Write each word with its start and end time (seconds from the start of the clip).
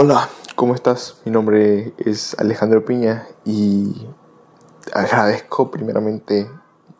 Hola, 0.00 0.28
¿cómo 0.54 0.76
estás? 0.76 1.16
Mi 1.24 1.32
nombre 1.32 1.92
es 1.98 2.38
Alejandro 2.38 2.84
Piña 2.84 3.26
y 3.44 4.06
agradezco 4.92 5.72
primeramente 5.72 6.48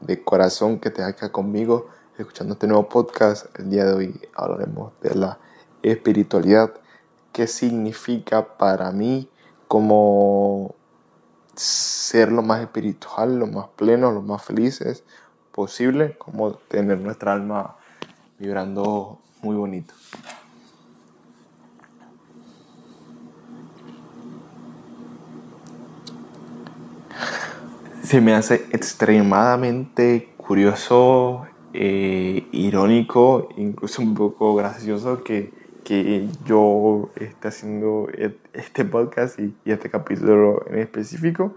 de 0.01 0.25
corazón 0.25 0.81
que 0.81 0.91
te 0.91 1.05
acá 1.05 1.31
conmigo 1.31 1.87
escuchando 2.19 2.55
este 2.55 2.67
nuevo 2.67 2.89
podcast. 2.89 3.57
El 3.57 3.71
día 3.71 3.85
de 3.85 3.93
hoy 3.93 4.21
hablaremos 4.35 4.95
de 5.01 5.15
la 5.15 5.39
espiritualidad, 5.81 6.75
qué 7.31 7.47
significa 7.47 8.59
para 8.59 8.91
mí 8.91 9.31
como 9.69 10.75
ser 11.55 12.33
lo 12.33 12.43
más 12.43 12.63
espiritual, 12.63 13.39
lo 13.39 13.47
más 13.47 13.69
pleno, 13.77 14.11
lo 14.11 14.23
más 14.23 14.43
felices 14.45 15.05
posible, 15.53 16.19
como 16.19 16.55
tener 16.55 16.99
nuestra 16.99 17.35
alma 17.35 17.77
vibrando 18.41 19.21
muy 19.41 19.55
bonito. 19.55 19.95
Se 28.09 28.23
me 28.23 28.33
hace 28.33 28.65
extremadamente 28.73 30.31
curioso, 30.39 31.47
eh, 31.75 32.49
irónico, 32.53 33.51
incluso 33.59 34.01
un 34.01 34.15
poco 34.15 34.55
gracioso 34.55 35.23
que, 35.23 35.53
que, 35.85 36.27
yo 36.47 37.11
esté 37.17 37.49
haciendo 37.49 38.09
este 38.55 38.87
podcast 38.87 39.39
y, 39.39 39.55
este 39.67 39.91
capítulo 39.91 40.65
en 40.71 40.79
específico, 40.79 41.55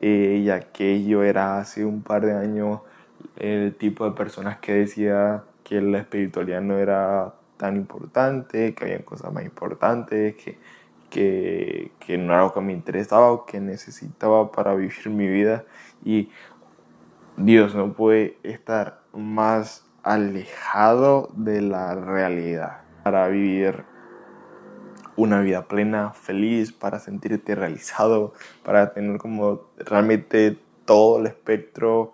eh, 0.00 0.42
ya 0.42 0.60
que 0.72 1.04
yo 1.04 1.22
era 1.22 1.58
hace 1.58 1.84
un 1.84 2.02
par 2.02 2.24
de 2.24 2.32
años 2.32 2.80
el 3.36 3.74
tipo 3.74 4.06
de 4.06 4.12
personas 4.12 4.60
que 4.60 4.72
decía 4.72 5.44
que 5.64 5.82
la 5.82 5.98
espiritualidad 5.98 6.62
no 6.62 6.78
era 6.78 7.34
tan 7.58 7.76
importante, 7.76 8.74
que 8.74 8.84
había 8.84 9.04
cosas 9.04 9.34
más 9.34 9.44
importantes, 9.44 10.34
que 10.36 10.56
que, 11.14 11.92
que, 12.00 12.18
no 12.18 12.32
era 12.32 12.40
algo 12.40 12.54
que 12.54 12.60
me 12.60 12.72
interesaba 12.72 13.30
o 13.30 13.46
que 13.46 13.60
necesitaba 13.60 14.50
para 14.50 14.74
vivir 14.74 15.08
mi 15.10 15.28
vida. 15.28 15.64
Y 16.04 16.30
Dios 17.36 17.74
no 17.76 17.92
puede 17.92 18.36
estar 18.42 19.00
más 19.12 19.86
alejado 20.02 21.30
de 21.36 21.60
la 21.60 21.94
realidad 21.94 22.82
para 23.04 23.28
vivir 23.28 23.84
una 25.16 25.40
vida 25.40 25.68
plena, 25.68 26.12
feliz, 26.12 26.72
para 26.72 26.98
sentirte 26.98 27.54
realizado, 27.54 28.34
para 28.64 28.92
tener 28.92 29.18
como 29.18 29.62
realmente 29.78 30.58
todo 30.84 31.20
el 31.20 31.26
espectro 31.28 32.12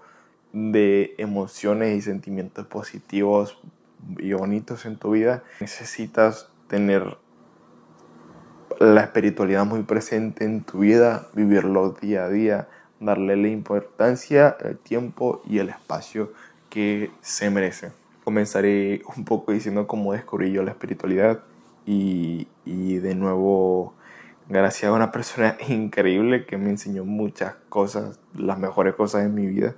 de 0.53 1.15
emociones 1.17 1.97
y 1.97 2.03
sentimientos 2.03 2.67
positivos 2.67 3.59
y 4.19 4.35
bonitos 4.35 4.85
en 4.85 4.97
tu 4.97 5.13
vida. 5.13 5.43
Necesitas 5.61 6.51
tener 6.69 7.17
la 8.79 9.03
espiritualidad 9.03 9.65
muy 9.67 9.83
presente 9.83 10.45
en 10.45 10.63
tu 10.63 10.81
vida, 10.81 11.29
vivirlo 11.35 11.91
día 12.01 12.25
a 12.25 12.29
día, 12.29 12.69
darle 13.01 13.37
la 13.37 13.49
importancia, 13.49 14.57
el 14.61 14.79
tiempo 14.79 15.43
y 15.49 15.59
el 15.59 15.71
espacio 15.71 16.33
que 16.69 17.11
se 17.21 17.51
merece. 17.51 17.93
Comenzaré 18.25 19.03
un 19.17 19.25
poco 19.25 19.53
diciendo 19.53 19.87
cómo 19.87 20.13
descubrí 20.13 20.53
yo 20.53 20.63
la 20.63 20.71
espiritualidad 20.71 21.41
y, 21.87 22.47
y 22.65 22.99
de 22.99 23.15
nuevo 23.15 23.95
gracias 24.49 24.91
a 24.91 24.95
una 24.95 25.13
persona 25.13 25.57
increíble 25.69 26.45
que 26.45 26.59
me 26.59 26.71
enseñó 26.71 27.05
muchas 27.05 27.55
cosas, 27.69 28.19
las 28.35 28.59
mejores 28.59 28.95
cosas 28.95 29.25
en 29.25 29.35
mi 29.35 29.47
vida, 29.47 29.75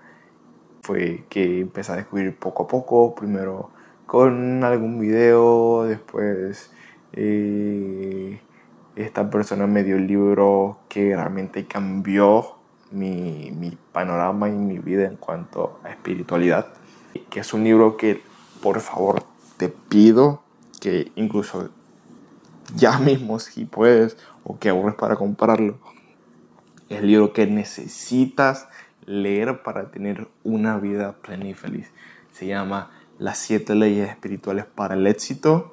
fue 0.83 1.25
que 1.29 1.61
empecé 1.61 1.93
a 1.93 1.97
descubrir 1.97 2.37
poco 2.37 2.65
a 2.65 2.69
poco, 2.69 3.15
primero 3.15 3.71
con 4.07 4.63
algún 4.65 4.99
video, 4.99 5.85
después 5.85 6.71
eh, 7.13 8.41
esta 9.13 9.29
persona 9.29 9.67
me 9.67 9.85
dio 9.85 9.97
el 9.97 10.07
libro 10.07 10.79
que 10.89 11.15
realmente 11.15 11.67
cambió 11.67 12.57
mi, 12.91 13.51
mi, 13.51 13.77
panorama 13.93 14.49
y 14.49 14.53
mi 14.53 14.79
vida 14.79 15.05
en 15.05 15.17
cuanto 15.17 15.79
a 15.85 15.91
espiritualidad. 15.91 16.69
Que 17.29 17.41
es 17.41 17.53
un 17.53 17.63
libro 17.63 17.99
que, 17.99 18.23
por 18.63 18.81
favor, 18.81 19.23
te 19.59 19.69
pido 19.69 20.43
que 20.81 21.13
incluso 21.15 21.69
ya 22.75 22.99
mismo, 23.01 23.39
si 23.39 23.67
puedes, 23.67 24.17
o 24.45 24.59
que 24.59 24.71
aburres 24.71 24.95
para 24.95 25.17
comprarlo, 25.17 25.77
es 26.89 27.01
el 27.01 27.09
libro 27.09 27.35
que 27.35 27.47
necesitas 27.47 28.67
leer 29.05 29.63
para 29.63 29.91
tener 29.91 30.27
una 30.43 30.79
vida 30.79 31.17
plena 31.21 31.47
y 31.49 31.53
feliz. 31.53 31.91
Se 32.33 32.47
llama 32.47 32.91
Las 33.19 33.37
siete 33.37 33.75
leyes 33.75 34.09
espirituales 34.09 34.65
para 34.65 34.95
el 34.95 35.07
éxito 35.07 35.72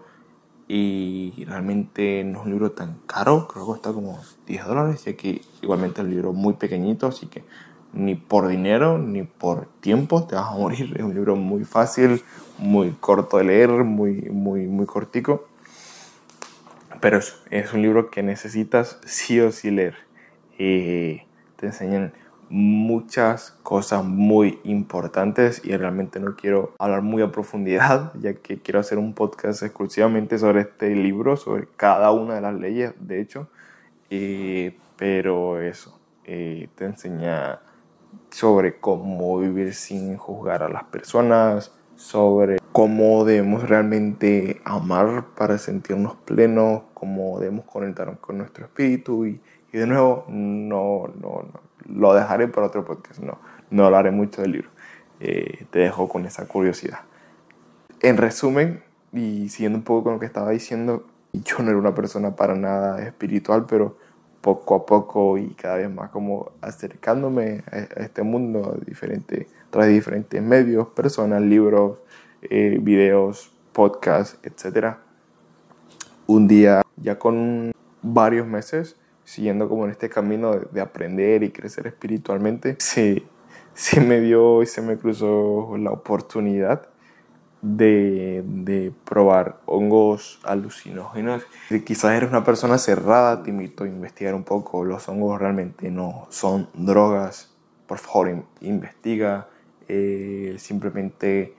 y 0.71 1.45
realmente 1.45 2.23
no 2.23 2.39
es 2.39 2.45
un 2.45 2.51
libro 2.51 2.71
tan 2.71 2.99
caro, 3.07 3.47
creo 3.47 3.63
que 3.63 3.71
cuesta 3.71 3.91
como 3.91 4.21
10 4.45 4.65
dólares, 4.67 5.07
y 5.07 5.09
aquí 5.09 5.41
igualmente 5.63 5.99
es 5.99 6.05
un 6.05 6.11
libro 6.11 6.31
muy 6.31 6.53
pequeñito, 6.53 7.07
así 7.07 7.25
que 7.25 7.43
ni 7.91 8.13
por 8.13 8.47
dinero 8.47 8.99
ni 8.99 9.23
por 9.23 9.65
tiempo 9.79 10.25
te 10.25 10.35
vas 10.35 10.51
a 10.51 10.55
morir. 10.55 10.93
Es 10.97 11.03
un 11.03 11.13
libro 11.13 11.35
muy 11.35 11.65
fácil, 11.65 12.21
muy 12.57 12.91
corto 12.91 13.37
de 13.37 13.45
leer, 13.45 13.69
muy, 13.69 14.29
muy, 14.29 14.67
muy 14.67 14.85
cortico. 14.85 15.47
Pero 17.01 17.17
es, 17.17 17.73
un 17.73 17.81
libro 17.81 18.11
que 18.11 18.23
necesitas 18.23 18.99
sí 19.05 19.39
o 19.39 19.51
sí 19.51 19.71
leer. 19.71 19.95
Eh, 20.57 21.25
te 21.55 21.67
enseñan 21.67 22.13
muchas 22.49 23.51
cosas 23.63 24.03
muy 24.03 24.59
importantes 24.63 25.61
y 25.63 25.75
realmente 25.77 26.19
no 26.19 26.35
quiero 26.35 26.73
hablar 26.79 27.03
muy 27.03 27.21
a 27.21 27.31
profundidad 27.31 28.11
ya 28.19 28.33
que 28.33 28.59
quiero 28.59 28.79
hacer 28.79 28.97
un 28.97 29.13
podcast 29.13 29.63
exclusivamente 29.63 30.37
sobre 30.37 30.61
este 30.61 30.95
libro, 30.95 31.37
sobre 31.37 31.67
cada 31.77 32.11
una 32.11 32.35
de 32.35 32.41
las 32.41 32.55
leyes 32.55 32.93
de 32.99 33.21
hecho, 33.21 33.49
eh, 34.09 34.77
pero 34.97 35.61
eso, 35.61 35.99
eh, 36.25 36.69
te 36.75 36.85
enseña 36.85 37.59
sobre 38.31 38.79
cómo 38.79 39.39
vivir 39.39 39.73
sin 39.73 40.17
juzgar 40.17 40.63
a 40.63 40.69
las 40.69 40.83
personas, 40.85 41.71
sobre 41.95 42.57
cómo 42.71 43.25
debemos 43.25 43.67
realmente 43.67 44.61
amar 44.63 45.25
para 45.35 45.57
sentirnos 45.57 46.15
plenos, 46.25 46.83
cómo 46.93 47.39
debemos 47.39 47.65
conectar 47.65 48.17
con 48.19 48.39
nuestro 48.39 48.65
espíritu 48.65 49.25
y, 49.25 49.41
y 49.71 49.77
de 49.77 49.85
nuevo, 49.85 50.25
no, 50.27 51.07
no, 51.19 51.43
no 51.43 51.68
lo 51.93 52.13
dejaré 52.13 52.47
para 52.47 52.67
otro 52.67 52.85
podcast, 52.85 53.19
no, 53.19 53.39
no 53.69 53.85
hablaré 53.85 54.11
mucho 54.11 54.41
del 54.41 54.51
libro. 54.53 54.69
Eh, 55.19 55.65
te 55.69 55.79
dejo 55.79 56.07
con 56.07 56.25
esa 56.25 56.47
curiosidad. 56.47 56.99
En 58.01 58.17
resumen, 58.17 58.83
y 59.11 59.49
siguiendo 59.49 59.77
un 59.79 59.83
poco 59.83 60.05
con 60.05 60.13
lo 60.13 60.19
que 60.19 60.25
estaba 60.25 60.51
diciendo, 60.51 61.05
yo 61.33 61.57
no 61.59 61.69
era 61.69 61.77
una 61.77 61.93
persona 61.93 62.35
para 62.35 62.55
nada 62.55 63.01
espiritual, 63.03 63.65
pero 63.67 63.97
poco 64.41 64.75
a 64.75 64.85
poco 64.85 65.37
y 65.37 65.49
cada 65.49 65.77
vez 65.77 65.89
más 65.89 66.09
como 66.09 66.51
acercándome 66.61 67.63
a, 67.71 67.77
este 68.01 68.23
mundo 68.23 68.79
diferente, 68.85 69.47
a 69.67 69.71
través 69.71 69.89
de 69.89 69.93
diferentes 69.95 70.41
medios, 70.41 70.87
personas, 70.89 71.41
libros, 71.41 71.97
eh, 72.41 72.77
videos, 72.81 73.51
podcasts, 73.73 74.39
etc. 74.43 74.95
Un 76.25 76.47
día, 76.47 76.81
ya 76.95 77.19
con 77.19 77.71
varios 78.01 78.47
meses, 78.47 78.95
siguiendo 79.29 79.69
como 79.69 79.85
en 79.85 79.91
este 79.91 80.09
camino 80.09 80.55
de, 80.55 80.81
aprender 80.81 81.43
y 81.43 81.51
crecer 81.51 81.85
espiritualmente, 81.85 82.75
sí, 82.79 83.23
sí 83.75 83.99
me 83.99 84.19
dio 84.21 84.63
y 84.63 84.65
se 84.65 84.81
me 84.81 84.97
cruzó 84.97 85.77
la 85.77 85.91
oportunidad 85.91 86.87
de, 87.61 88.41
de, 88.43 88.91
probar 89.03 89.59
hongos 89.67 90.39
alucinógenos. 90.43 91.43
Quizás 91.85 92.13
eres 92.13 92.31
una 92.31 92.43
persona 92.43 92.79
cerrada, 92.79 93.43
te 93.43 93.51
invito 93.51 93.83
a 93.83 93.87
investigar 93.87 94.33
un 94.33 94.43
poco. 94.43 94.83
Los 94.83 95.07
hongos 95.07 95.39
realmente 95.39 95.91
no 95.91 96.25
son 96.29 96.67
drogas. 96.73 97.53
Por 97.85 97.99
favor, 97.99 98.45
investiga. 98.61 99.47
Eh, 99.87 100.55
simplemente 100.57 101.53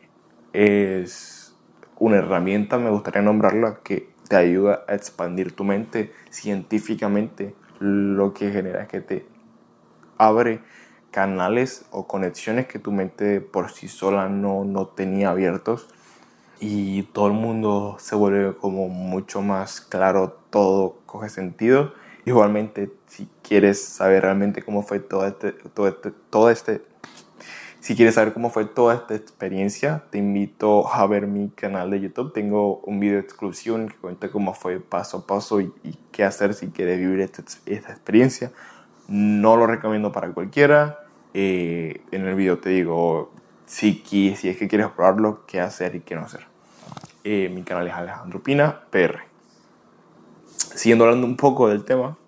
es 0.53 1.55
una 2.01 2.17
herramienta, 2.17 2.79
me 2.79 2.91
gustaría 2.91 3.23
nombrarla, 3.23 3.79
que 3.85 4.11
te 4.29 4.35
ayuda 4.35 4.85
a 4.89 4.95
expandir 4.95 5.53
tu 5.53 5.63
mente 5.65 6.13
científicamente 6.31 7.55
lo 7.81 8.33
que 8.35 8.53
genera 8.53 8.83
es 8.83 8.89
que 8.89 9.01
te 9.01 9.27
abre 10.19 10.61
canales 11.11 11.87
o 11.91 12.07
conexiones 12.07 12.67
que 12.67 12.79
tu 12.79 12.93
mente 12.93 13.41
por 13.41 13.71
sí 13.71 13.89
sola 13.89 14.29
no, 14.29 14.65
no 14.65 14.87
tenía 14.87 15.31
abiertos 15.31 15.89
y 16.61 17.05
todo 17.05 17.27
el 17.27 17.33
mundo 17.33 17.97
se 17.99 18.15
vuelve 18.15 18.55
como 18.55 18.89
mucho 18.89 19.41
más 19.41 19.81
claro, 19.81 20.39
todo 20.51 20.99
coge 21.07 21.31
sentido. 21.31 21.95
Igualmente, 22.27 22.93
si 23.07 23.29
quieres 23.43 23.83
saber 23.83 24.23
realmente 24.23 24.63
cómo 24.63 24.83
fue 24.83 25.01
todo 25.01 25.27
este, 25.27 25.53
todo 25.53 25.89
este, 25.89 26.11
todo 26.29 26.51
este 26.51 26.83
si 27.81 27.97
quieres 27.97 28.17
saber 28.17 28.35
cómo 28.35 28.51
fue 28.51 28.67
toda 28.67 28.95
esta 28.95 29.15
experiencia, 29.15 30.05
te 30.11 30.19
invito 30.19 30.87
a 30.87 31.07
ver 31.07 31.27
mi 31.27 31.49
canal 31.49 31.91
de 31.91 32.01
YouTube. 32.01 32.33
Tengo 32.33 32.81
un 32.81 33.01
video 33.01 33.19
exclusivo 33.19 33.77
en 33.77 33.89
que 33.89 33.97
cuenta 33.97 34.31
cómo 34.31 34.53
fue 34.53 34.81
paso 34.81 35.19
a 35.19 35.27
paso 35.27 35.61
y, 35.61 35.73
qué 36.13 36.25
hacer 36.25 36.53
si 36.53 36.69
quieres 36.69 36.99
vivir 36.99 37.21
esta, 37.21 37.43
esta, 37.65 37.91
experiencia. 37.91 38.53
No 39.09 39.57
lo 39.57 39.67
recomiendo 39.67 40.13
para 40.13 40.31
cualquiera. 40.33 41.01
Eh, 41.33 42.03
en 42.11 42.27
el 42.27 42.35
video 42.35 42.59
te 42.59 42.71
digo 42.71 43.33
si, 43.65 44.03
si 44.05 44.49
es 44.49 44.57
que 44.59 44.69
quieres 44.69 44.89
probarlo, 44.89 45.47
qué 45.47 45.61
hacer 45.61 45.95
y 45.95 46.01
qué 46.01 46.17
no 46.17 46.23
hacer. 46.23 46.47
Eh, 47.25 47.51
mi 47.55 47.63
canal 47.63 47.87
es 47.87 47.95
Alejandro 47.95 48.43
Pina, 48.43 48.81
PR. 48.91 49.21
siguiendo 50.75 51.05
hablando 51.05 51.27
un 51.27 51.37
poco 51.37 51.69
del 51.69 51.85
tema, 51.85 52.19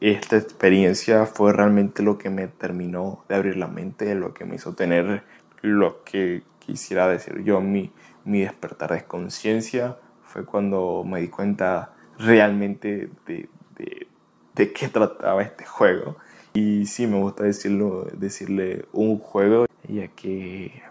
esta 0.00 0.36
experiencia 0.36 1.26
fue 1.26 1.52
realmente 1.52 2.02
lo 2.02 2.16
que 2.16 2.30
me 2.30 2.48
terminó 2.48 3.24
de 3.28 3.34
abrir 3.34 3.56
la 3.56 3.68
mente, 3.68 4.14
lo 4.14 4.32
que 4.32 4.44
me 4.44 4.56
hizo 4.56 4.74
tener 4.74 5.24
lo 5.62 6.02
que 6.04 6.42
quisiera 6.58 7.06
decir 7.06 7.42
yo, 7.44 7.60
mi, 7.60 7.92
mi 8.24 8.40
despertar 8.40 8.92
de 8.92 9.04
conciencia, 9.04 9.98
fue 10.24 10.44
cuando 10.44 11.04
me 11.04 11.20
di 11.20 11.28
cuenta 11.28 11.92
realmente 12.18 13.10
de, 13.26 13.48
de, 14.54 14.72
qué 14.72 14.88
trataba 14.88 15.42
este 15.42 15.64
juego. 15.64 16.16
Y 16.52 16.86
sí, 16.86 17.06
me 17.06 17.18
gusta 17.18 17.44
decirlo, 17.44 18.06
decirle 18.12 18.86
un 18.92 19.18
juego, 19.18 19.66
ya 19.88 20.08
que 20.08 20.82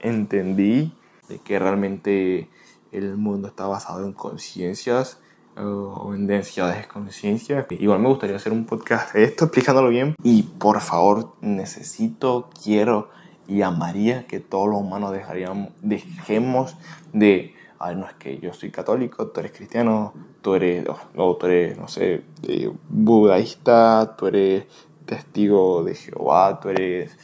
entendí 0.00 0.92
de 1.28 1.38
que 1.38 1.58
realmente 1.58 2.48
el 2.92 3.16
mundo 3.16 3.48
está 3.48 3.66
basado 3.66 4.04
en 4.06 4.12
conciencias 4.12 5.20
o 5.56 6.14
en 6.14 6.26
densidades 6.26 6.82
de 6.82 6.88
conciencia. 6.88 7.66
Igual 7.70 8.00
me 8.00 8.08
gustaría 8.08 8.36
hacer 8.36 8.52
un 8.52 8.66
podcast 8.66 9.14
de 9.14 9.24
esto 9.24 9.46
explicándolo 9.46 9.88
bien. 9.88 10.14
Y 10.22 10.42
por 10.44 10.80
favor, 10.80 11.34
necesito, 11.40 12.50
quiero 12.62 13.10
y 13.48 13.62
amaría 13.62 14.26
que 14.26 14.40
todos 14.40 14.68
los 14.68 14.80
humanos 14.80 15.12
dejaríamos, 15.12 15.70
dejemos 15.80 16.76
de 17.12 17.54
ay, 17.78 17.96
no 17.96 18.06
es 18.06 18.14
que 18.14 18.38
yo 18.38 18.52
soy 18.52 18.70
católico, 18.70 19.28
tú 19.28 19.40
eres 19.40 19.52
cristiano, 19.52 20.12
tú 20.42 20.54
eres, 20.54 20.86
no, 21.14 21.34
tú 21.36 21.46
eres, 21.46 21.78
no 21.78 21.88
sé, 21.88 22.22
eh, 22.42 22.70
budista, 22.88 24.16
tú 24.16 24.26
eres 24.28 24.64
testigo 25.04 25.84
de 25.84 25.94
Jehová, 25.94 26.58
tú 26.60 26.70
eres, 26.70 27.16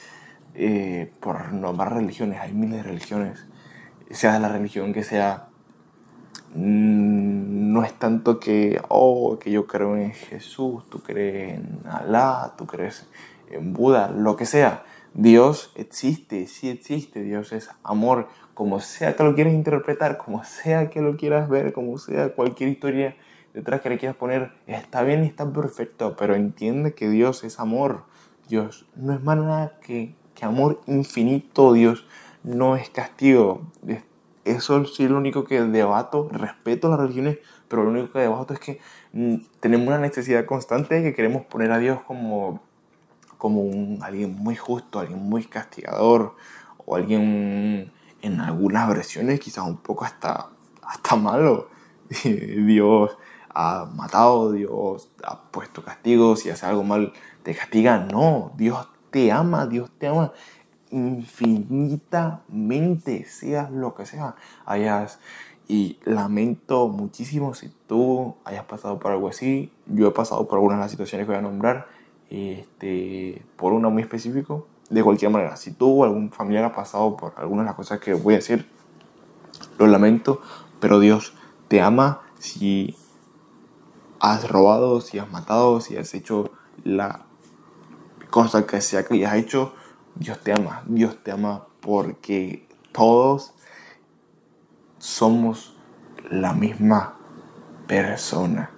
eh, 0.55 1.13
por 1.21 1.53
nombrar 1.53 1.95
religiones, 1.95 2.41
hay 2.41 2.53
miles 2.53 2.79
de 2.79 2.83
religiones, 2.83 3.47
sea 4.11 4.39
la 4.39 4.49
religión 4.49 4.93
que 4.93 5.05
sea, 5.05 5.49
no 6.55 7.85
es 7.85 7.95
tanto 7.95 8.39
que, 8.39 8.81
oh, 8.89 9.39
que 9.39 9.51
yo 9.51 9.67
creo 9.67 9.97
en 9.97 10.13
Jesús, 10.13 10.85
tú 10.91 11.03
crees 11.03 11.59
en 11.59 11.81
Alá, 11.89 12.55
tú 12.57 12.67
crees 12.67 13.07
en 13.51 13.73
Buda, 13.73 14.11
lo 14.11 14.37
que 14.37 14.47
sea. 14.47 14.85
Dios 15.15 15.73
existe, 15.75 16.47
sí 16.47 16.71
existe, 16.71 17.23
Dios 17.23 17.53
es 17.53 17.71
amor, 17.83 18.29
como 18.55 18.81
sea 18.81 19.15
que 19.15 19.25
lo 19.25 19.35
quieras 19.35 19.53
interpretar, 19.53 20.17
como 20.17 20.43
sea 20.45 20.89
que 20.91 21.01
lo 21.01 21.17
quieras 21.17 21.49
ver, 21.49 21.73
como 21.73 21.99
sea 21.99 22.35
cualquier 22.35 22.71
historia 22.71 23.17
detrás 23.53 23.83
que 23.83 23.91
le 23.91 23.99
quieras 23.99 24.17
poner, 24.17 24.53
está 24.67 25.03
bien 25.03 25.25
y 25.25 25.27
está 25.27 25.51
perfecto, 25.51 26.17
pero 26.17 26.35
entiende 26.35 26.95
que 26.95 27.11
Dios 27.11 27.45
es 27.45 27.61
amor. 27.61 28.05
Dios 28.49 28.87
no 28.97 29.13
es 29.13 29.23
más 29.23 29.37
nada 29.37 29.79
que, 29.83 30.15
que 30.35 30.45
amor 30.45 30.81
infinito, 30.87 31.73
Dios 31.73 32.07
no 32.43 32.77
es 32.77 32.89
castigo. 32.91 33.63
Eso 34.45 34.85
sí 34.87 35.05
es 35.05 35.11
lo 35.11 35.19
único 35.19 35.45
que 35.45 35.63
debato, 35.63 36.29
respeto 36.33 36.89
las 36.89 36.99
religiones, 36.99 37.39
pero 37.69 37.85
lo 37.85 37.91
único 37.91 38.13
que 38.13 38.19
debato 38.19 38.55
es 38.55 38.61
que 38.61 38.81
mm, 39.13 39.37
tenemos 39.61 39.87
una 39.87 39.99
necesidad 39.99 40.45
constante 40.47 40.97
de 40.97 41.03
que 41.03 41.15
queremos 41.15 41.45
poner 41.47 41.71
a 41.71 41.79
Dios 41.79 42.01
como, 42.03 42.61
como 43.39 43.63
un, 43.63 44.01
alguien 44.03 44.35
muy 44.35 44.57
justo, 44.57 44.99
alguien 44.99 45.21
muy 45.21 45.45
castigador, 45.45 46.35
o 46.85 46.97
alguien 46.97 47.93
en 48.21 48.41
algunas 48.41 48.89
versiones 48.89 49.39
quizás 49.41 49.65
un 49.67 49.77
poco 49.77 50.05
hasta, 50.05 50.49
hasta 50.83 51.17
malo. 51.17 51.69
Dios 52.25 53.17
ha 53.55 53.89
matado, 53.95 54.53
Dios 54.53 55.11
ha 55.25 55.43
puesto 55.51 55.85
castigos, 55.85 56.41
si 56.41 56.51
hace 56.51 56.67
algo 56.67 56.83
mal 56.83 57.13
te 57.43 57.55
castiga. 57.55 57.99
No, 57.99 58.53
Dios 58.57 58.89
te 59.11 59.31
ama, 59.31 59.67
Dios 59.67 59.91
te 59.99 60.09
ama 60.09 60.33
infinitamente, 60.93 63.25
seas 63.25 63.71
lo 63.71 63.95
que 63.95 64.07
sea, 64.07 64.37
hayas. 64.65 65.19
Y 65.69 65.99
lamento 66.05 66.89
muchísimo 66.89 67.55
si 67.55 67.73
tú 67.87 68.35
hayas 68.45 68.65
pasado 68.65 68.99
por 68.99 69.13
algo 69.13 69.29
así. 69.29 69.73
Yo 69.87 70.09
he 70.09 70.11
pasado 70.11 70.47
por 70.47 70.59
algunas 70.59 70.79
de 70.79 70.83
las 70.83 70.91
situaciones 70.91 71.27
que 71.27 71.33
voy 71.33 71.39
a 71.39 71.43
nombrar, 71.43 71.87
este, 72.29 73.43
por 73.57 73.73
uno 73.73 73.91
muy 73.91 74.03
específico 74.03 74.67
de 74.93 75.03
cualquier 75.03 75.31
manera, 75.31 75.57
si 75.57 75.73
tú 75.73 76.03
o 76.03 76.05
algún 76.05 76.31
familiar 76.31 76.65
ha 76.65 76.75
pasado 76.75 77.17
por 77.17 77.33
algunas 77.39 77.65
de 77.65 77.69
las 77.69 77.77
cosas 77.77 77.99
que 77.99 78.13
voy 78.13 78.35
a 78.35 78.39
decir, 78.39 78.69
lo 79.79 79.87
lamento, 79.87 80.43
pero 80.81 81.01
Dios 81.01 81.33
te 81.69 81.81
ama 81.81 82.21
si 82.39 82.95
has 84.21 84.51
robado, 84.51 85.01
si 85.01 85.19
has 85.19 85.31
matado, 85.31 85.81
si 85.81 85.97
has 85.97 86.13
hecho 86.13 86.51
la 86.85 87.25
cosa 88.29 88.67
que 88.67 88.83
sea 88.83 89.05
que 89.05 89.15
hayas 89.15 89.37
hecho, 89.37 89.73
Dios 90.15 90.39
te 90.41 90.53
ama, 90.53 90.83
Dios 90.87 91.17
te 91.23 91.31
ama 91.31 91.67
porque 91.81 92.67
todos 92.93 93.55
somos 94.99 95.75
la 96.31 96.53
misma 96.53 97.17
persona. 97.87 98.71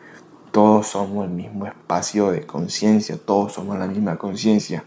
Todos 0.52 0.86
somos 0.86 1.24
el 1.26 1.32
mismo 1.32 1.66
espacio 1.66 2.30
de 2.30 2.46
conciencia, 2.46 3.18
todos 3.18 3.52
somos 3.52 3.78
la 3.78 3.88
misma 3.88 4.16
conciencia. 4.16 4.84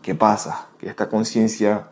¿Qué 0.00 0.14
pasa? 0.14 0.68
Que 0.78 0.88
esta 0.88 1.08
conciencia 1.08 1.88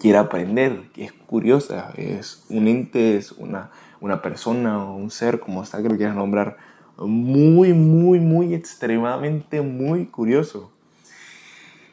quiere 0.00 0.18
aprender, 0.18 0.90
que 0.92 1.04
es 1.04 1.12
curiosa, 1.12 1.92
es 1.96 2.44
un 2.48 2.66
ente, 2.66 3.16
es 3.16 3.32
una, 3.32 3.70
una 4.00 4.20
persona 4.20 4.84
o 4.84 4.96
un 4.96 5.10
ser, 5.10 5.38
como 5.38 5.64
sea 5.64 5.82
que 5.82 5.88
lo 5.88 5.96
quieras 5.96 6.16
nombrar, 6.16 6.56
muy, 6.98 7.72
muy, 7.72 8.20
muy 8.20 8.54
extremadamente 8.54 9.60
muy 9.60 10.06
curioso. 10.06 10.72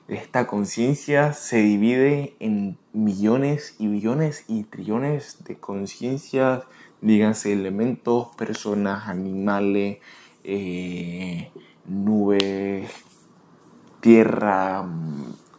Esta 0.10 0.48
conciencia 0.48 1.34
se 1.34 1.58
divide 1.58 2.36
en 2.40 2.80
millones 2.94 3.76
y 3.78 3.86
billones 3.86 4.44
y 4.48 4.64
trillones 4.64 5.44
de 5.44 5.60
conciencias, 5.60 6.64
díganse 7.00 7.54
elementos, 7.54 8.30
personas, 8.36 9.08
animales, 9.08 10.00
eh, 10.44 11.52
nubes, 11.86 12.90
tierra, 14.00 14.90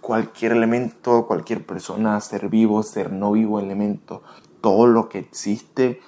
cualquier 0.00 0.50
elemento, 0.50 1.28
cualquier 1.28 1.64
persona, 1.64 2.20
ser 2.20 2.48
vivo, 2.48 2.82
ser 2.82 3.12
no 3.12 3.30
vivo 3.30 3.60
elemento, 3.60 4.24
todo 4.60 4.88
lo 4.88 5.08
que 5.08 5.20
existe, 5.20 6.00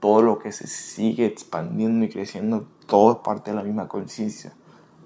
todo 0.00 0.20
lo 0.20 0.38
que 0.38 0.52
se 0.52 0.66
sigue 0.66 1.24
expandiendo 1.24 2.04
y 2.04 2.10
creciendo, 2.10 2.66
todo 2.84 3.12
es 3.12 3.18
parte 3.24 3.52
de 3.52 3.56
la 3.56 3.62
misma 3.62 3.88
conciencia. 3.88 4.52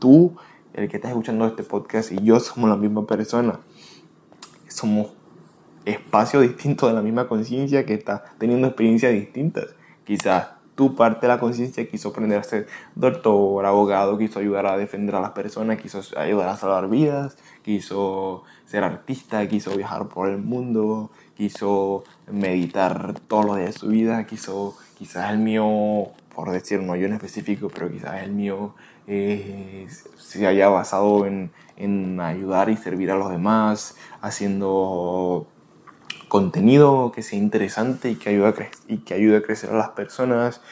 Tú, 0.00 0.34
el 0.74 0.88
que 0.88 0.96
estás 0.96 1.10
escuchando 1.10 1.46
este 1.46 1.62
podcast 1.62 2.12
y 2.12 2.22
yo 2.22 2.40
somos 2.40 2.70
la 2.70 2.76
misma 2.76 3.06
persona. 3.06 3.60
Somos 4.68 5.08
espacios 5.84 6.42
distintos 6.42 6.88
de 6.88 6.94
la 6.94 7.02
misma 7.02 7.28
conciencia 7.28 7.84
que 7.84 7.94
está 7.94 8.24
teniendo 8.38 8.66
experiencias 8.68 9.12
distintas. 9.12 9.74
Quizás 10.04 10.48
tu 10.74 10.94
parte 10.94 11.26
de 11.26 11.28
la 11.28 11.40
conciencia 11.40 11.86
quiso 11.88 12.08
aprender 12.08 12.38
a 12.38 12.42
ser 12.42 12.66
doctor, 12.94 13.66
abogado, 13.66 14.16
quiso 14.16 14.38
ayudar 14.38 14.66
a 14.66 14.76
defender 14.78 15.14
a 15.14 15.20
las 15.20 15.32
personas, 15.32 15.80
quiso 15.80 16.00
ayudar 16.16 16.48
a 16.48 16.56
salvar 16.56 16.88
vidas, 16.88 17.36
quiso 17.62 18.44
ser 18.64 18.84
artista, 18.84 19.46
quiso 19.48 19.76
viajar 19.76 20.08
por 20.08 20.28
el 20.28 20.38
mundo, 20.38 21.10
quiso 21.36 22.04
meditar 22.30 23.20
todos 23.28 23.44
los 23.44 23.56
días 23.56 23.74
de 23.74 23.78
su 23.78 23.88
vida, 23.88 24.24
quiso, 24.24 24.76
quizás 24.96 25.30
el 25.30 25.38
mío, 25.38 26.12
por 26.34 26.50
decir, 26.50 26.80
no 26.80 26.96
yo 26.96 27.06
en 27.06 27.14
específico, 27.14 27.68
pero 27.68 27.90
quizás 27.90 28.22
el 28.22 28.32
mío 28.32 28.74
eh, 29.06 29.86
se 30.16 30.46
haya 30.46 30.68
basado 30.68 31.26
en, 31.26 31.50
en 31.76 32.20
ayudar 32.20 32.70
y 32.70 32.76
servir 32.76 33.10
a 33.10 33.16
los 33.16 33.30
demás, 33.30 33.96
haciendo 34.20 35.46
contenido 36.28 37.12
que 37.12 37.22
sea 37.22 37.38
interesante 37.38 38.10
y 38.10 38.14
que 38.14 38.30
ayude 38.30 38.48
a, 38.48 38.54
y 38.88 38.98
que 38.98 39.14
ayude 39.14 39.38
a 39.38 39.42
crecer 39.42 39.70
a 39.70 39.76
las 39.76 39.90
personas. 39.90 40.62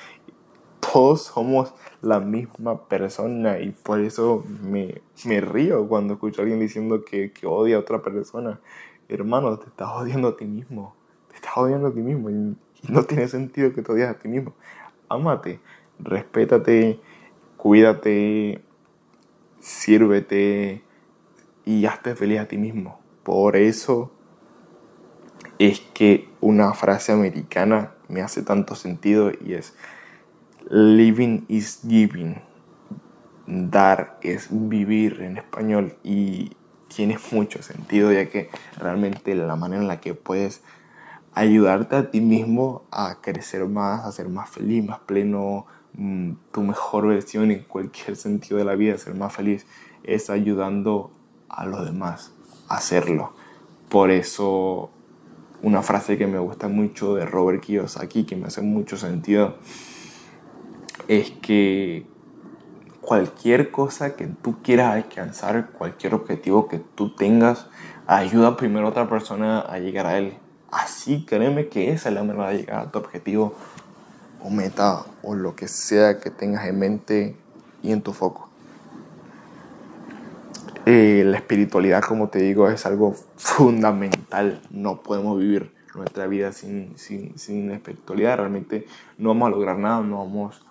Todos 0.80 1.24
somos 1.24 1.74
la 2.00 2.20
misma 2.20 2.88
persona 2.88 3.58
y 3.58 3.70
por 3.70 4.00
eso 4.00 4.44
me, 4.62 5.02
me 5.24 5.40
río 5.40 5.86
cuando 5.88 6.14
escucho 6.14 6.40
a 6.40 6.42
alguien 6.44 6.60
diciendo 6.60 7.04
que, 7.04 7.32
que, 7.32 7.46
odia 7.46 7.76
a 7.76 7.80
otra 7.80 8.00
persona. 8.02 8.60
Hermano, 9.08 9.58
te 9.58 9.66
estás 9.66 9.88
odiando 9.88 10.28
a 10.28 10.36
ti 10.36 10.44
mismo. 10.44 10.94
Te 11.28 11.36
estás 11.36 11.56
odiando 11.56 11.88
a 11.88 11.92
ti 11.92 12.00
mismo 12.00 12.30
y, 12.30 12.56
no 12.88 13.02
tiene 13.02 13.26
sentido 13.26 13.74
que 13.74 13.82
te 13.82 13.90
odias 13.90 14.10
a 14.10 14.18
ti 14.18 14.28
mismo. 14.28 14.54
Ámate, 15.08 15.58
respétate, 15.98 17.00
cuídate, 17.58 18.62
sírvete 19.60 20.82
y 21.66 21.84
hazte 21.84 22.14
feliz 22.14 22.40
a 22.40 22.48
ti 22.48 22.56
mismo. 22.56 22.98
Por 23.24 23.56
eso 23.56 24.10
es 25.58 25.80
que 25.92 26.28
una 26.40 26.72
frase 26.72 27.12
americana 27.12 27.92
me 28.08 28.22
hace 28.22 28.42
tanto 28.42 28.74
sentido 28.74 29.30
y 29.44 29.52
es 29.54 29.74
living 30.70 31.44
is 31.48 31.80
giving. 31.86 32.40
Dar 33.46 34.18
es 34.22 34.48
vivir 34.50 35.20
en 35.20 35.36
español 35.36 35.96
y 36.04 36.52
tiene 36.94 37.18
mucho 37.32 37.62
sentido 37.62 38.12
ya 38.12 38.28
que 38.30 38.50
realmente 38.78 39.34
la 39.34 39.56
manera 39.56 39.82
en 39.82 39.88
la 39.88 40.00
que 40.00 40.14
puedes 40.14 40.62
ayudarte 41.34 41.96
a 41.96 42.10
ti 42.10 42.20
mismo 42.20 42.84
a 42.90 43.20
crecer 43.20 43.66
más, 43.66 44.04
a 44.04 44.12
ser 44.12 44.28
más 44.28 44.48
feliz, 44.48 44.84
más 44.84 45.00
pleno, 45.00 45.66
mm, 45.94 46.32
tu 46.52 46.62
mejor 46.62 47.08
versión 47.08 47.50
en 47.50 47.64
cualquier 47.64 48.16
sentido 48.16 48.58
de 48.58 48.64
la 48.64 48.74
vida, 48.74 48.98
ser 48.98 49.14
más 49.14 49.32
feliz, 49.32 49.66
es 50.04 50.30
ayudando 50.30 51.12
a 51.48 51.66
los 51.66 51.84
demás 51.84 52.32
a 52.68 52.76
hacerlo. 52.76 53.32
Por 53.88 54.10
eso 54.10 54.90
una 55.62 55.82
frase 55.82 56.16
que 56.16 56.26
me 56.26 56.38
gusta 56.38 56.68
mucho 56.68 57.14
de 57.14 57.26
Robert 57.26 57.60
Kiyosaki, 57.60 58.24
que 58.24 58.36
me 58.36 58.46
hace 58.46 58.62
mucho 58.62 58.96
sentido. 58.96 59.56
es 61.08 61.30
que 61.30 62.06
cualquier 63.00 63.70
cosa 63.70 64.14
que 64.14 64.26
tú 64.26 64.56
quieras 64.62 64.94
alcanzar, 64.94 65.70
cualquier 65.70 66.14
objetivo 66.14 66.68
que 66.68 66.78
tú 66.78 67.14
tengas, 67.14 67.66
ayuda 68.06 68.56
primero 68.56 68.86
a 68.86 68.90
otra 68.90 69.08
persona 69.08 69.60
a 69.60 69.78
llegar 69.78 70.06
a 70.06 70.18
él. 70.18 70.34
Así 70.70 71.24
créeme 71.24 71.68
que 71.68 71.90
esa 71.90 72.10
es 72.10 72.14
la 72.14 72.22
manera 72.22 72.50
de 72.50 72.58
llegar 72.58 72.80
a 72.80 72.90
tu 72.90 72.98
objetivo 72.98 73.54
o 74.42 74.50
meta 74.50 75.04
o 75.22 75.34
lo 75.34 75.56
que 75.56 75.68
sea 75.68 76.20
que 76.20 76.30
tengas 76.30 76.66
en 76.66 76.78
mente 76.78 77.36
y 77.82 77.92
en 77.92 78.02
tu 78.02 78.12
foco. 78.12 78.48
Eh, 80.86 81.22
la 81.26 81.36
espiritualidad, 81.36 82.02
como 82.02 82.28
te 82.28 82.38
digo, 82.38 82.68
es 82.68 82.86
algo 82.86 83.14
fundamental. 83.36 84.62
No 84.70 85.02
podemos 85.02 85.38
vivir 85.38 85.70
nuestra 85.94 86.26
vida 86.26 86.52
sin, 86.52 86.96
sin, 86.96 87.38
sin 87.38 87.70
espiritualidad. 87.70 88.38
Realmente 88.38 88.86
no 89.18 89.28
vamos 89.30 89.48
a 89.48 89.50
lograr 89.50 89.78
nada, 89.78 90.00
no 90.00 90.18
vamos 90.18 90.62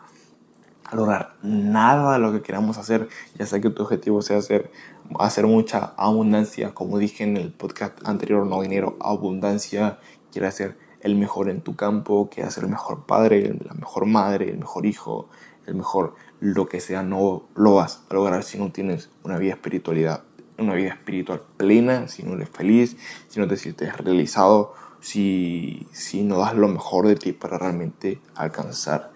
a 0.86 0.96
lograr 0.96 1.36
nada 1.44 2.14
de 2.14 2.20
lo 2.20 2.32
que 2.32 2.42
queramos 2.42 2.78
hacer, 2.78 3.10
ya 3.38 3.46
sea 3.46 3.60
que 3.60 3.70
tu 3.70 3.84
objetivo 3.84 4.22
sea 4.22 4.38
hacer, 4.38 4.72
hacer 5.20 5.46
mucha 5.46 5.94
abundancia, 5.98 6.74
como 6.74 6.98
dije 6.98 7.26
en 7.26 7.36
el 7.36 7.52
podcast 7.52 8.08
anterior, 8.08 8.46
no 8.46 8.62
dinero, 8.62 8.96
abundancia, 9.02 10.00
quieres 10.32 10.56
ser 10.56 10.78
el 11.08 11.16
mejor 11.16 11.50
en 11.50 11.62
tu 11.62 11.76
campo, 11.76 12.30
quieres 12.30 12.54
ser 12.54 12.66
el 12.66 12.70
mejor 12.70 13.06
padre, 13.06 13.56
la 13.66 13.74
mejor 13.74 14.06
madre, 14.06 14.50
el 14.52 14.60
mejor 14.60 14.86
hijo, 14.86 15.30
el 15.66 15.76
mejor 15.76 16.16
lo 16.40 16.68
que 16.68 16.80
sea, 16.80 17.02
no 17.04 17.48
lo 17.56 17.76
vas 17.76 18.04
a 18.10 18.14
lograr 18.14 18.44
si 18.44 18.58
no 18.60 18.72
tienes 18.72 19.10
una 19.24 19.38
vida 19.38 19.54
espiritualidad, 19.54 20.24
una 20.58 20.74
vida 20.76 20.90
espiritual 20.90 21.42
plena, 21.58 22.08
si 22.08 22.24
no 22.24 22.34
eres 22.34 22.50
feliz, 22.50 22.98
si 23.28 23.40
no 23.40 23.48
te 23.48 23.58
sientes 23.58 23.98
realizado, 23.98 24.74
si, 25.00 25.88
si 25.92 26.24
no 26.24 26.40
das 26.40 26.56
lo 26.56 26.68
mejor 26.68 27.08
de 27.08 27.16
ti 27.16 27.34
para 27.34 27.58
realmente 27.58 28.20
alcanzar 28.36 29.12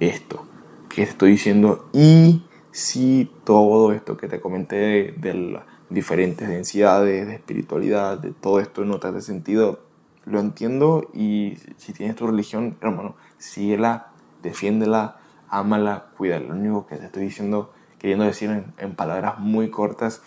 esto 0.00 0.46
que 0.88 1.04
te 1.04 1.10
estoy 1.10 1.30
diciendo. 1.32 1.88
Y 1.92 2.42
si 2.70 3.30
todo 3.44 3.92
esto 3.92 4.16
que 4.16 4.28
te 4.28 4.40
comenté 4.40 5.14
de, 5.16 5.34
las 5.34 5.64
diferentes 5.90 6.48
densidades, 6.48 7.26
de 7.26 7.34
espiritualidad, 7.34 8.18
de 8.18 8.32
todo 8.32 8.60
esto 8.60 8.84
no 8.84 8.98
te 8.98 9.08
hace 9.08 9.20
sentido, 9.20 9.80
lo 10.24 10.40
entiendo 10.40 11.10
y 11.12 11.56
si 11.76 11.92
tienes 11.92 12.16
tu 12.16 12.26
religión, 12.26 12.76
hermano, 12.80 13.16
síguela, 13.38 14.08
defiéndela, 14.42 15.18
ámala, 15.48 16.06
cuídala. 16.16 16.46
Lo 16.46 16.54
único 16.54 16.86
que 16.86 16.96
te 16.96 17.06
estoy 17.06 17.24
diciendo, 17.24 17.72
queriendo 17.98 18.24
decir 18.24 18.50
en, 18.50 18.72
en 18.78 18.94
palabras 18.94 19.38
muy 19.38 19.70
cortas 19.70 20.22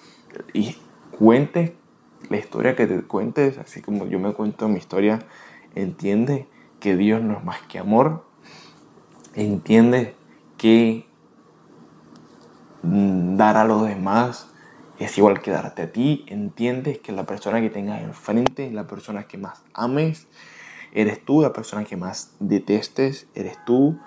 y 0.53 0.77
cuentes 1.11 1.73
la 2.29 2.37
historia 2.37 2.75
que 2.75 2.87
te 2.87 3.01
cuentes, 3.03 3.57
así 3.57 3.81
como 3.81 4.05
yo 4.07 4.19
me 4.19 4.33
cuento 4.33 4.67
mi 4.67 4.77
historia, 4.77 5.19
entiende 5.75 6.47
que 6.79 6.95
Dios 6.95 7.21
no 7.21 7.37
es 7.37 7.43
más 7.43 7.61
que 7.63 7.79
amor, 7.79 8.25
entiende 9.33 10.15
que 10.57 11.07
mm, 12.83 13.37
dar 13.37 13.57
a 13.57 13.65
los 13.65 13.87
demás 13.87 14.51
es 14.99 15.17
igual 15.17 15.41
que 15.41 15.51
darte 15.51 15.83
a 15.83 15.91
ti. 15.91 16.25
Entiendes 16.27 16.99
que 16.99 17.11
la 17.11 17.25
persona 17.25 17.61
que 17.61 17.69
tengas 17.69 18.01
enfrente, 18.01 18.71
la 18.71 18.87
persona 18.87 19.27
que 19.27 19.37
más 19.37 19.63
ames, 19.73 20.27
eres 20.93 21.23
tú, 21.23 21.41
la 21.41 21.53
persona 21.53 21.83
que 21.83 21.97
más 21.97 22.35
detestes, 22.39 23.27
eres 23.35 23.57
tú. 23.65 23.99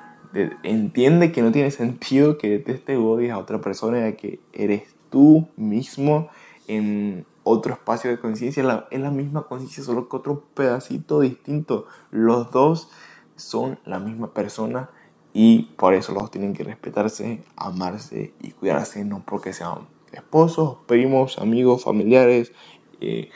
Entiende 0.63 1.33
que 1.33 1.43
no 1.43 1.53
tiene 1.53 1.71
sentido 1.73 2.39
que 2.39 2.49
detestes 2.49 2.99
o 2.99 3.11
odies 3.11 3.33
a 3.33 3.39
otra 3.39 3.61
persona, 3.61 4.01
ya 4.01 4.17
que 4.17 4.41
eres 4.53 4.95
tú 5.11 5.49
mismo 5.57 6.29
en 6.67 7.27
otro 7.45 7.73
espacio 7.73 8.11
de 8.11 8.19
conciencia, 8.19 8.87
es 8.91 9.01
la 9.01 9.11
misma 9.11 9.45
conciencia, 9.47 9.83
solo 9.83 10.09
que 10.09 10.17
otro 10.17 10.45
pedacito 10.55 11.21
distinto. 11.21 11.87
Los 12.11 12.51
dos 12.51 12.91
son 13.37 13.79
la 13.85 13.99
misma 13.99 14.35
persona 14.35 14.91
y 15.33 15.63
por 15.77 15.95
eso 15.95 16.13
los 16.13 16.25
dos 16.25 16.31
tienen 16.31 16.53
que 16.53 16.65
respetarse, 16.65 17.43
amarse 17.57 18.35
y 18.41 18.51
cuidarse, 18.51 19.05
no 19.05 19.23
porque 19.25 19.53
sean 19.53 19.87
esposos, 20.13 20.79
primos, 20.87 21.39
amigos, 21.39 21.85
familiares, 21.85 22.53
eh, 23.01 23.31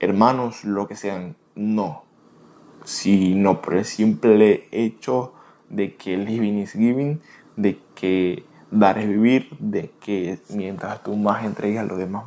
hermanos, 0.00 0.64
lo 0.64 0.86
que 0.86 0.96
sean, 0.96 1.36
no. 1.54 2.04
Sino 2.84 3.62
por 3.62 3.74
el 3.74 3.84
simple 3.84 4.68
hecho 4.70 5.32
de 5.68 5.96
que 5.96 6.16
living 6.16 6.58
is 6.58 6.72
giving, 6.72 7.20
de 7.56 7.80
que 7.94 8.44
dar 8.70 8.98
es 8.98 9.08
vivir, 9.08 9.56
de 9.58 9.90
que 10.00 10.38
mientras 10.50 11.02
tú 11.02 11.16
más 11.16 11.44
entregas, 11.44 11.86
lo 11.86 11.96
demás 11.96 12.24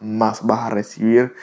más 0.00 0.46
vas 0.46 0.60
a 0.60 0.70
recibir, 0.70 1.34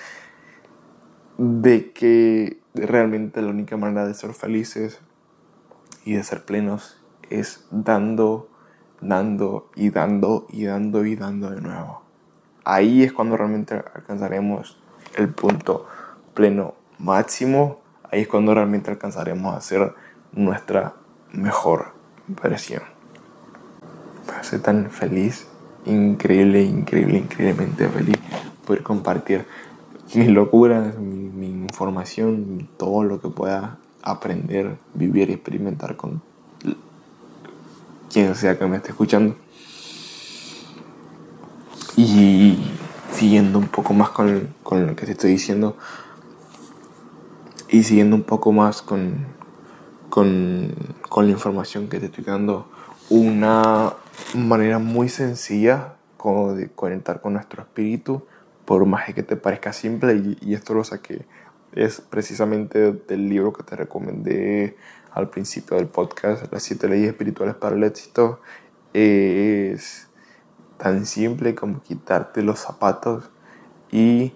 de 1.38 1.92
que 1.92 2.62
realmente 2.74 3.42
la 3.42 3.50
única 3.50 3.78
manera 3.78 4.08
de 4.08 4.14
ser 4.14 4.34
felices 4.34 5.00
y 6.06 6.14
de 6.14 6.24
ser 6.24 6.46
plenos 6.46 7.02
es 7.30 7.66
dando, 7.72 8.50
dando 9.04 9.70
y 9.76 9.90
dando 9.90 10.48
y 10.50 10.66
dando 10.66 11.06
y 11.06 11.16
dando 11.16 11.50
de 11.50 11.62
nuevo. 11.62 12.02
Ahí 12.64 13.04
es 13.04 13.12
cuando 13.12 13.36
realmente 13.36 13.76
alcanzaremos 13.94 14.78
el 15.16 15.30
punto 15.30 15.86
pleno 16.34 16.76
máximo. 16.98 17.80
Ahí 18.10 18.22
es 18.22 18.28
cuando 18.28 18.54
realmente 18.54 18.92
alcanzaremos 18.92 19.56
a 19.56 19.62
ser 19.62 19.94
nuestra 20.32 20.94
mejor 21.32 21.94
versión. 22.28 22.84
Me 24.28 24.34
hace 24.36 24.60
tan 24.60 24.90
feliz, 24.90 25.48
increíble, 25.86 26.64
increíble, 26.64 27.18
increíblemente 27.18 27.90
feliz 27.90 28.18
poder 28.66 28.84
compartir 28.84 29.46
mis 30.16 30.30
locuras, 30.30 30.98
mi, 30.98 31.30
mi 31.30 31.48
información, 31.48 32.70
todo 32.78 33.04
lo 33.04 33.20
que 33.20 33.28
pueda 33.28 33.78
aprender, 34.02 34.78
vivir 34.94 35.30
y 35.30 35.34
experimentar 35.34 35.98
con 35.98 36.22
quien 38.14 38.36
sea 38.36 38.58
que 38.58 38.66
me 38.68 38.78
esté 38.78 38.90
escuchando. 38.90 39.36
Y 41.98 42.58
siguiendo 43.12 43.60
un 43.60 43.68
poco 43.68 43.94
más 43.94 44.10
con, 44.10 44.54
con 44.64 44.88
lo 44.88 44.96
que 44.96 45.06
te 45.06 45.12
estoy 45.14 45.32
diciendo 45.32 45.78
y 47.70 47.84
siguiendo 47.84 48.16
un 48.16 48.24
poco 48.24 48.52
más 48.52 48.82
con, 48.82 49.26
con, 50.10 50.74
con, 51.10 51.26
la 51.26 51.32
información 51.32 51.90
que 51.90 52.00
te 52.00 52.06
estoy 52.06 52.24
dando, 52.24 52.68
una 53.10 53.94
manera 54.36 54.78
muy 54.78 55.10
sencilla 55.10 55.96
de 56.56 56.70
conectar 56.70 57.20
con 57.20 57.34
nuestro 57.34 57.64
espíritu, 57.64 58.24
por 58.66 58.86
más 58.86 59.14
que 59.14 59.24
te 59.24 59.36
parezca 59.36 59.74
simple, 59.74 60.16
y, 60.16 60.38
y 60.42 60.54
esto 60.54 60.74
lo 60.74 60.84
saqué 60.84 61.26
es 61.76 62.02
precisamente 62.02 62.94
del 62.94 63.30
libro 63.30 63.54
que 63.54 63.64
te 63.64 63.76
recomendé 63.76 64.78
al 65.14 65.30
principio 65.30 65.78
del 65.78 65.88
podcast, 65.88 66.52
Las 66.52 66.64
siete 66.64 66.88
leyes 66.88 67.10
espirituales 67.10 67.56
para 67.56 67.76
el 67.76 67.84
éxito. 67.84 68.42
Es 68.94 70.08
tan 70.78 71.06
simple 71.06 71.56
como 71.56 71.82
quitarte 71.82 72.42
los 72.42 72.60
zapatos 72.60 73.30
y 73.92 74.34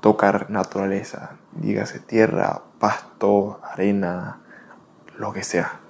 tocar 0.00 0.50
naturaleza, 0.50 1.36
dígase 1.52 1.98
tierra, 1.98 2.62
pasto, 2.78 3.60
arena, 3.62 4.40
lo 5.16 5.32
que 5.32 5.42
sea, 5.42 5.80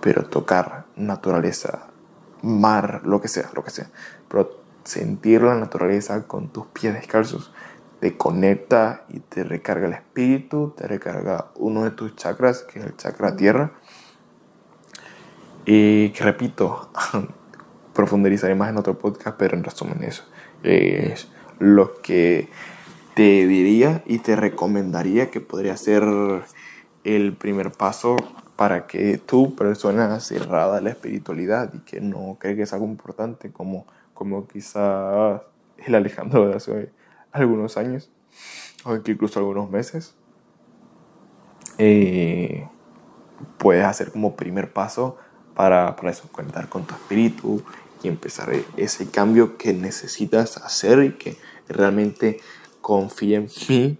pero 0.00 0.26
tocar 0.26 0.84
naturaleza, 0.94 1.88
mar, 2.42 3.00
lo 3.04 3.20
que 3.20 3.28
sea, 3.28 3.50
lo 3.54 3.64
que 3.64 3.70
sea, 3.70 3.90
pero 4.28 4.62
sentir 4.84 5.42
la 5.42 5.56
naturaleza 5.56 6.26
con 6.28 6.48
tus 6.50 6.66
pies 6.66 6.94
descalzos 6.94 7.52
te 8.04 8.18
conecta 8.18 9.06
y 9.08 9.20
te 9.20 9.44
recarga 9.44 9.86
el 9.86 9.94
espíritu, 9.94 10.74
te 10.76 10.86
recarga 10.86 11.46
uno 11.56 11.84
de 11.84 11.90
tus 11.90 12.14
chakras, 12.16 12.60
que 12.60 12.78
es 12.78 12.84
el 12.84 12.96
chakra 12.98 13.34
tierra. 13.34 13.72
Y 15.64 16.10
que 16.10 16.22
repito, 16.22 16.90
profundizaré 17.94 18.54
más 18.56 18.68
en 18.68 18.76
otro 18.76 18.98
podcast, 18.98 19.38
pero 19.38 19.56
en 19.56 19.64
resumen 19.64 20.04
eso 20.04 20.22
es 20.62 21.28
lo 21.58 21.94
que 22.02 22.50
te 23.14 23.46
diría 23.46 24.02
y 24.04 24.18
te 24.18 24.36
recomendaría 24.36 25.30
que 25.30 25.40
podría 25.40 25.74
ser 25.78 26.02
el 27.04 27.32
primer 27.32 27.72
paso 27.72 28.16
para 28.56 28.86
que 28.86 29.16
tu 29.16 29.56
persona 29.56 30.20
cerrada 30.20 30.76
a 30.76 30.80
la 30.82 30.90
espiritualidad 30.90 31.72
y 31.72 31.78
que 31.78 32.02
no 32.02 32.36
cree 32.38 32.54
que 32.54 32.64
es 32.64 32.72
algo 32.74 32.84
importante 32.84 33.50
como, 33.50 33.86
como 34.12 34.46
quizás 34.46 35.40
el 35.78 35.94
Alejandro 35.94 36.50
de 36.50 36.56
algunos 37.34 37.76
años, 37.76 38.10
o 38.84 38.94
incluso 38.94 39.38
algunos 39.40 39.70
meses, 39.70 40.14
eh, 41.78 42.68
puedes 43.58 43.84
hacer 43.84 44.12
como 44.12 44.36
primer 44.36 44.72
paso 44.72 45.18
para, 45.54 45.96
para 45.96 46.10
eso, 46.10 46.28
conectar 46.30 46.68
con 46.68 46.84
tu 46.84 46.94
espíritu 46.94 47.62
y 48.02 48.08
empezar 48.08 48.52
ese 48.76 49.10
cambio 49.10 49.56
que 49.56 49.72
necesitas 49.72 50.58
hacer 50.58 51.02
y 51.02 51.12
que 51.12 51.36
realmente 51.68 52.40
confía 52.80 53.38
en 53.38 53.48
mí, 53.68 53.98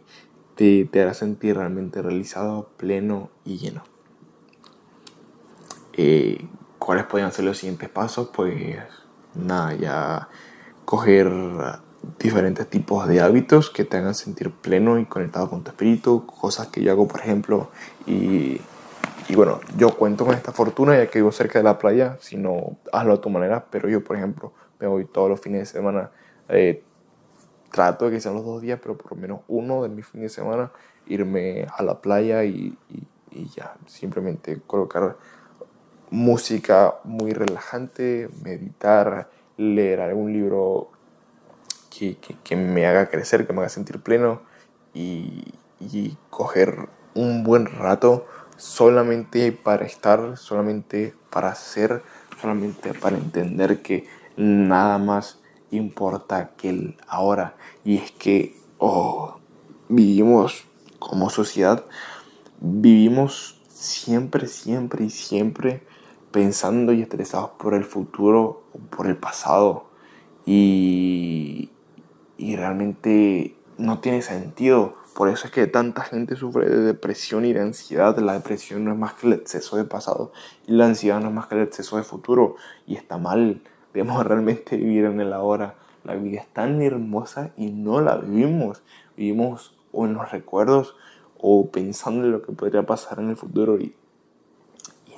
te, 0.54 0.84
te 0.84 1.02
hará 1.02 1.14
sentir 1.14 1.56
realmente 1.56 2.02
realizado, 2.02 2.68
pleno 2.76 3.30
y 3.44 3.58
lleno. 3.58 3.82
Eh, 5.94 6.46
¿Cuáles 6.78 7.06
pueden 7.06 7.32
ser 7.32 7.46
los 7.46 7.58
siguientes 7.58 7.88
pasos? 7.88 8.28
Pues 8.32 8.76
nada, 9.34 9.74
ya 9.74 10.28
coger 10.84 11.32
diferentes 12.18 12.68
tipos 12.68 13.06
de 13.08 13.20
hábitos 13.20 13.70
que 13.70 13.84
te 13.84 13.96
hagan 13.96 14.14
sentir 14.14 14.50
pleno 14.50 14.98
y 14.98 15.04
conectado 15.04 15.50
con 15.50 15.62
tu 15.62 15.70
espíritu, 15.70 16.26
cosas 16.26 16.68
que 16.68 16.82
yo 16.82 16.92
hago, 16.92 17.08
por 17.08 17.20
ejemplo, 17.20 17.70
y 18.06 18.60
y 19.28 19.36
bueno, 19.36 19.60
yo 19.76 19.96
cuento 19.96 20.26
con 20.26 20.34
esta 20.34 20.52
fortuna 20.52 20.96
ya 20.96 21.06
que 21.06 21.18
vivo 21.18 21.32
cerca 21.32 21.58
de 21.58 21.64
la 21.64 21.78
playa, 21.78 22.18
si 22.20 22.36
no, 22.36 22.76
hazlo 22.92 23.14
a 23.14 23.20
tu 23.20 23.30
manera, 23.30 23.64
pero 23.70 23.88
yo, 23.88 24.04
por 24.04 24.16
ejemplo, 24.16 24.52
me 24.78 24.86
voy 24.86 25.06
todos 25.06 25.30
los 25.30 25.40
fines 25.40 25.60
de 25.60 25.66
semana. 25.66 26.10
Eh, 26.48 26.82
trato 27.70 28.04
de 28.04 28.12
que 28.12 28.20
sean 28.20 28.34
los 28.34 28.44
dos 28.44 28.60
días, 28.60 28.78
pero 28.82 28.98
por 28.98 29.12
lo 29.12 29.16
menos 29.16 29.40
uno 29.48 29.82
de 29.82 29.88
mis 29.88 30.06
fines 30.06 30.30
de 30.30 30.42
semana, 30.42 30.70
irme 31.06 31.66
a 31.74 31.82
la 31.82 32.00
playa 32.00 32.44
y, 32.44 32.76
y, 33.32 33.48
ya, 33.48 33.74
simplemente 33.86 34.60
colocar 34.66 35.16
música 36.10 36.96
muy 37.04 37.32
relajante, 37.32 38.28
meditar, 38.42 39.30
leer 39.56 40.00
algún 40.02 40.32
libro 40.32 40.90
que, 41.98 42.16
que, 42.42 42.56
me 42.56 42.86
haga 42.86 43.08
crecer, 43.08 43.46
que 43.46 43.52
me 43.52 43.60
haga 43.60 43.68
sentir 43.68 44.00
pleno 44.00 44.42
y, 44.92 45.44
y 45.80 46.16
coger 46.30 46.88
un 47.14 47.44
buen 47.44 47.66
rato 47.66 48.26
solamente 48.56 49.52
para 49.52 49.84
estar, 49.84 50.36
solamente 50.36 51.14
para 51.30 51.54
ser, 51.54 52.02
solamente 52.40 52.94
para 52.94 53.16
entender 53.16 53.82
que 53.82 54.06
nada 54.36 54.98
más 54.98 55.38
importa 55.70 56.50
que 56.56 56.70
el 56.70 56.96
ahora. 57.06 57.56
Y 57.84 57.98
es 57.98 58.10
que 58.12 58.56
oh, 58.78 59.38
vivimos 59.88 60.64
como 60.98 61.30
sociedad, 61.30 61.84
vivimos 62.60 63.60
siempre, 63.68 64.46
siempre 64.46 65.04
y 65.04 65.10
siempre 65.10 65.82
pensando 66.30 66.92
y 66.92 67.02
estresados 67.02 67.50
por 67.58 67.74
el 67.74 67.84
futuro 67.84 68.64
o 68.72 68.78
por 68.78 69.06
el 69.06 69.16
pasado. 69.16 69.86
Y, 70.46 71.70
y 72.44 72.56
realmente 72.56 73.56
no 73.78 74.00
tiene 74.00 74.22
sentido 74.22 74.94
por 75.14 75.28
eso 75.28 75.46
es 75.46 75.52
que 75.52 75.68
tanta 75.68 76.02
gente 76.02 76.34
sufre 76.34 76.68
de 76.68 76.78
depresión 76.78 77.44
y 77.44 77.52
de 77.52 77.60
ansiedad. 77.60 78.18
La 78.18 78.32
depresión 78.32 78.84
no 78.84 78.92
es 78.92 78.98
más 78.98 79.14
que 79.14 79.28
el 79.28 79.32
exceso 79.32 79.76
de 79.76 79.84
pasado 79.84 80.32
y 80.66 80.72
la 80.72 80.86
ansiedad 80.86 81.20
no 81.20 81.28
es 81.28 81.34
más 81.34 81.46
que 81.46 81.54
el 81.54 81.62
exceso 81.62 81.96
de 81.96 82.02
futuro. 82.02 82.56
Y 82.84 82.96
está 82.96 83.16
mal. 83.16 83.62
Debemos 83.92 84.26
realmente 84.26 84.76
vivir 84.76 85.04
en 85.04 85.20
el 85.20 85.32
ahora. 85.32 85.76
La 86.02 86.16
vida 86.16 86.40
es 86.40 86.48
tan 86.48 86.82
hermosa 86.82 87.52
y 87.56 87.70
no 87.70 88.00
la 88.00 88.16
vivimos. 88.16 88.82
Vivimos 89.16 89.76
o 89.92 90.04
en 90.04 90.14
los 90.14 90.32
recuerdos 90.32 90.96
o 91.38 91.70
pensando 91.70 92.24
en 92.24 92.32
lo 92.32 92.42
que 92.42 92.50
podría 92.50 92.84
pasar 92.84 93.20
en 93.20 93.30
el 93.30 93.36
futuro. 93.36 93.78
Y, 93.78 93.94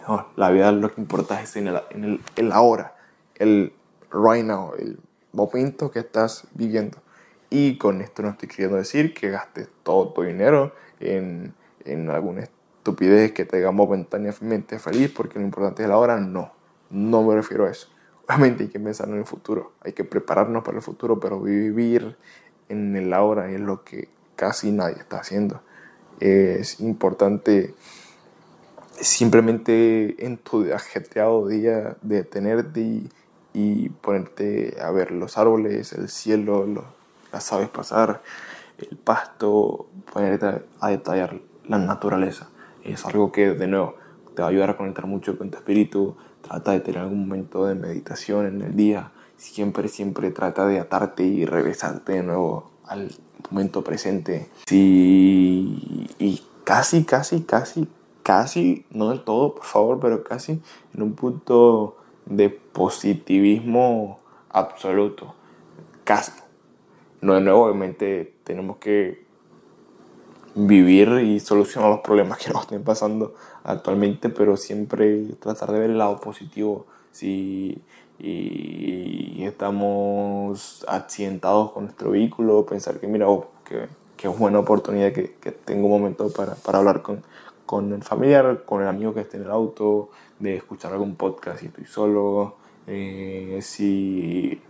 no, 0.07 0.29
la 0.37 0.51
vida 0.51 0.71
lo 0.73 0.95
que 0.95 1.01
importa 1.01 1.41
es 1.41 1.57
en 1.57 1.69
el, 1.69 1.81
en 1.91 2.05
el, 2.05 2.21
el 2.37 2.53
ahora, 2.53 2.95
el 3.35 3.73
right 4.13 4.45
now, 4.45 4.75
el 4.79 5.01
momento 5.33 5.91
que 5.91 6.01
estás 6.01 6.47
viviendo. 6.53 6.99
Y 7.59 7.79
con 7.79 8.03
esto 8.03 8.21
no 8.21 8.29
estoy 8.29 8.51
queriendo 8.51 8.77
decir 8.77 9.15
que 9.15 9.31
gastes 9.31 9.71
todo 9.83 10.13
tu 10.13 10.21
dinero 10.21 10.75
en, 11.01 11.55
en 11.87 12.11
alguna 12.11 12.43
estupidez 12.43 13.33
que 13.33 13.47
te 13.47 13.57
haga 13.57 13.71
momentáneamente 13.71 14.79
feliz, 14.79 15.11
porque 15.11 15.39
lo 15.39 15.47
importante 15.47 15.83
es 15.83 15.89
la 15.89 15.97
hora. 15.97 16.21
No, 16.21 16.53
no 16.91 17.23
me 17.23 17.35
refiero 17.35 17.65
a 17.65 17.71
eso. 17.71 17.89
Obviamente 18.29 18.65
hay 18.65 18.69
que 18.69 18.79
pensar 18.79 19.09
en 19.09 19.15
el 19.15 19.25
futuro, 19.25 19.73
hay 19.81 19.95
que 19.95 20.05
prepararnos 20.05 20.65
para 20.65 20.77
el 20.77 20.83
futuro, 20.83 21.19
pero 21.19 21.41
vivir 21.41 22.17
en 22.69 22.95
el 22.95 23.11
ahora 23.15 23.51
es 23.51 23.59
lo 23.59 23.85
que 23.85 24.11
casi 24.37 24.71
nadie 24.71 24.97
está 24.99 25.21
haciendo. 25.21 25.63
Es 26.21 26.79
importante 26.81 27.75
simplemente 29.01 30.27
en 30.27 30.37
tu 30.37 30.71
ajetreado 30.75 31.49
día 31.49 31.97
detenerte 32.03 32.81
y, 32.81 33.11
y 33.55 33.89
ponerte 33.89 34.77
a 34.79 34.91
ver 34.91 35.11
los 35.11 35.39
árboles, 35.39 35.95
el 35.95 36.11
cielo, 36.11 36.67
los 36.67 36.85
sabes 37.39 37.69
pasar, 37.69 38.23
el 38.79 38.97
pasto, 38.97 39.89
ponerte 40.13 40.65
a 40.81 40.91
detallar 40.91 41.41
la 41.67 41.79
naturaleza. 41.79 42.49
Es 42.85 43.05
algo 43.05 43.33
que, 43.33 43.51
de 43.51 43.67
nuevo, 43.67 43.97
te 44.35 44.43
va 44.43 44.49
a 44.49 44.51
ayudar 44.51 44.71
a 44.71 44.77
conectar 44.77 45.07
mucho 45.07 45.37
con 45.37 45.51
tu 45.51 45.59
espíritu. 45.59 46.17
Trata 46.43 46.73
de 46.73 46.81
tener 46.81 47.01
algún 47.01 47.21
momento 47.21 47.67
de 47.67 47.75
meditación 47.75 48.47
en 48.47 48.63
el 48.63 48.77
día. 48.77 49.13
Siempre, 49.37 49.89
siempre 49.89 50.31
trata 50.31 50.67
de 50.67 50.79
atarte 50.79 51.25
y 51.25 51.45
regresarte 51.45 52.13
de 52.13 52.23
nuevo 52.23 52.71
al 52.87 53.11
momento 53.51 53.83
presente. 53.83 54.49
Sí, 54.67 56.09
y 56.19 56.43
casi, 56.65 57.05
casi, 57.05 57.43
casi, 57.43 57.89
casi, 58.23 58.87
no 58.91 59.11
del 59.11 59.25
todo, 59.25 59.55
por 59.55 59.65
favor, 59.65 60.01
pero 60.01 60.23
casi 60.23 60.61
en 60.95 61.03
un 61.03 61.15
punto 61.15 61.97
de 62.25 62.51
positivismo 62.51 64.21
absoluto. 64.51 65.35
Casi 66.05 66.33
no 67.21 67.35
de 67.35 67.41
nuevo, 67.41 67.65
obviamente 67.65 68.35
tenemos 68.45 68.77
que 68.79 69.25
vivir 70.55 71.09
y 71.23 71.41
solucionar 71.41 71.91
los 71.91 72.01
problemas 72.01 72.39
que 72.39 72.51
nos 72.51 72.63
estén 72.63 72.83
pasando 72.83 73.35
actualmente, 73.65 74.29
pero 74.29 74.57
siempre 74.57 75.25
tratar 75.39 75.73
de 75.73 75.81
ver 75.81 75.91
el 75.91 75.99
lado 75.99 76.21
positivo. 76.21 76.87
Si 77.13 77.83
y 78.19 79.45
estamos 79.45 80.85
accidentados 80.89 81.73
con 81.73 81.85
nuestro 81.85 82.13
vehículo, 82.13 82.65
pensar 82.65 82.99
que 82.99 83.07
mira, 83.07 83.29
oh, 83.29 83.49
que, 83.65 83.89
es 84.17 84.39
buena 84.39 84.59
oportunidad 84.59 85.13
que, 85.13 85.35
que 85.35 85.53
tengo 85.53 85.87
un 85.87 85.93
momento 86.01 86.33
para, 86.33 86.55
para 86.55 86.79
hablar 86.79 87.03
con, 87.03 87.23
con, 87.67 87.93
el 87.93 88.03
familiar, 88.03 88.65
con 88.65 88.83
el 88.83 88.89
amigo 88.89 89.15
que 89.15 89.21
esté 89.21 89.37
en 89.37 89.45
el 89.45 89.51
auto, 89.51 90.11
de 90.39 90.57
escuchar 90.57 90.93
algún 90.93 91.15
podcast 91.17 91.61
si 91.61 91.67
estoy 91.67 91.85
solo, 91.85 92.57
eh, 92.87 93.61
si 93.63 94.61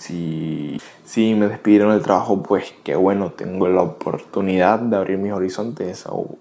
si, 0.00 0.80
si 1.04 1.34
me 1.34 1.46
despidieron 1.46 1.92
del 1.92 2.02
trabajo, 2.02 2.42
pues 2.42 2.72
qué 2.84 2.96
bueno, 2.96 3.32
tengo 3.32 3.68
la 3.68 3.82
oportunidad 3.82 4.78
de 4.78 4.96
abrir 4.96 5.18
mis 5.18 5.32
horizontes 5.32 6.06
o 6.08 6.38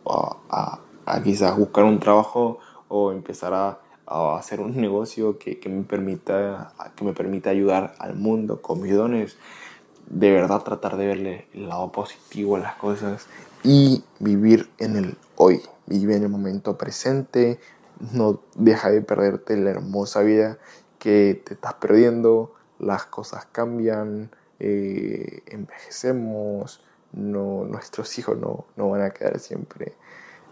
a, 0.49 0.79
a, 1.05 1.23
quizás 1.23 1.57
buscar 1.57 1.83
un 1.83 1.99
trabajo 1.99 2.59
o 2.87 3.11
empezar 3.11 3.53
a, 3.53 3.79
a 4.07 4.37
hacer 4.37 4.61
un 4.61 4.77
negocio 4.81 5.37
que, 5.37 5.59
que, 5.59 5.67
me 5.67 5.83
permita, 5.83 6.73
que 6.95 7.03
me 7.03 7.13
permita 7.13 7.49
ayudar 7.49 7.95
al 7.99 8.15
mundo 8.15 8.61
con 8.61 8.81
mis 8.81 8.95
dones. 8.95 9.37
De 10.07 10.31
verdad 10.31 10.63
tratar 10.63 10.95
de 10.95 11.05
verle 11.05 11.47
el 11.53 11.67
lado 11.67 11.91
positivo 11.91 12.55
a 12.55 12.59
las 12.59 12.75
cosas 12.75 13.27
y 13.63 14.03
vivir 14.19 14.69
en 14.77 14.95
el 14.95 15.17
hoy, 15.35 15.61
vivir 15.85 16.15
en 16.15 16.23
el 16.23 16.29
momento 16.29 16.77
presente, 16.77 17.59
no 18.13 18.39
deja 18.55 18.89
de 18.89 19.01
perderte 19.01 19.57
la 19.57 19.71
hermosa 19.71 20.21
vida 20.21 20.57
que 20.97 21.43
te 21.45 21.55
estás 21.55 21.75
perdiendo 21.75 22.53
las 22.79 23.05
cosas 23.05 23.45
cambian, 23.51 24.31
eh, 24.59 25.43
envejecemos, 25.47 26.83
no, 27.13 27.65
nuestros 27.65 28.17
hijos 28.19 28.37
no, 28.37 28.65
no, 28.75 28.89
van 28.89 29.01
a 29.01 29.11
quedar 29.11 29.39
siempre 29.39 29.95